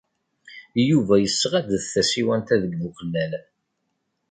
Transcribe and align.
Yuba 0.89 1.15
yesɣa-d 1.23 1.69
tasiwant-a 1.93 2.55
deg 2.63 2.73
Buqellal. 2.81 3.31